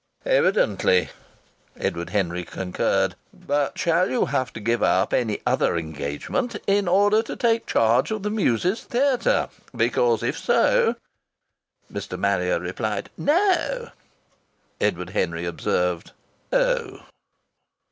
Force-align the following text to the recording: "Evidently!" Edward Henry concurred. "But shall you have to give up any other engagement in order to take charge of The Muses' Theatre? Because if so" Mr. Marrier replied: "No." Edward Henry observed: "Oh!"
"Evidently!" 0.25 1.09
Edward 1.77 2.09
Henry 2.09 2.43
concurred. 2.43 3.13
"But 3.31 3.77
shall 3.77 4.09
you 4.09 4.25
have 4.25 4.51
to 4.53 4.59
give 4.59 4.81
up 4.81 5.13
any 5.13 5.41
other 5.45 5.77
engagement 5.77 6.55
in 6.65 6.87
order 6.87 7.21
to 7.21 7.35
take 7.35 7.67
charge 7.67 8.09
of 8.09 8.23
The 8.23 8.31
Muses' 8.31 8.81
Theatre? 8.83 9.47
Because 9.75 10.23
if 10.23 10.35
so" 10.39 10.95
Mr. 11.93 12.17
Marrier 12.17 12.59
replied: 12.59 13.11
"No." 13.15 13.89
Edward 14.79 15.11
Henry 15.11 15.45
observed: 15.45 16.13
"Oh!" 16.51 17.01